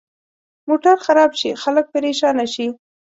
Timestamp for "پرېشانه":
1.95-2.45